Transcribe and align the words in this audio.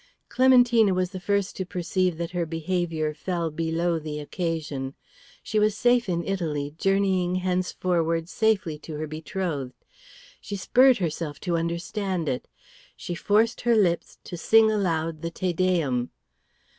Clementina 0.29 0.95
was 0.95 1.11
the 1.11 1.19
first 1.19 1.55
to 1.57 1.63
perceive 1.63 2.17
that 2.17 2.31
her 2.31 2.47
behaviour 2.47 3.13
fell 3.13 3.51
below 3.51 3.99
the 3.99 4.19
occasion. 4.19 4.95
She 5.43 5.59
was 5.59 5.77
safe 5.77 6.09
in 6.09 6.25
Italy, 6.25 6.73
journeying 6.79 7.35
henceforward 7.35 8.27
safely 8.27 8.79
to 8.79 8.95
her 8.95 9.05
betrothed. 9.05 9.75
She 10.41 10.55
spurred 10.55 10.97
herself 10.97 11.39
to 11.41 11.55
understand 11.55 12.27
it, 12.27 12.47
she 12.97 13.13
forced 13.13 13.61
her 13.61 13.75
lips 13.75 14.17
to 14.23 14.37
sing 14.37 14.71
aloud 14.71 15.21
the 15.21 15.29
Te 15.29 15.53
Deum. 15.53 16.09